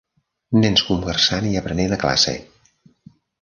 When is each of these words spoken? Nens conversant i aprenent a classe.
Nens 0.61 0.83
conversant 0.87 1.49
i 1.51 1.53
aprenent 1.61 1.93
a 1.99 2.01
classe. 2.05 2.35